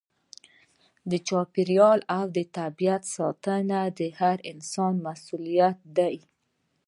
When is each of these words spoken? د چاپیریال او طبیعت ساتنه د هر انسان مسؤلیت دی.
د 1.09 1.11
چاپیریال 1.27 1.99
او 2.17 2.23
طبیعت 2.57 3.03
ساتنه 3.15 3.81
د 3.99 4.01
هر 4.19 4.37
انسان 4.51 4.93
مسؤلیت 5.07 5.77
دی. 5.97 6.15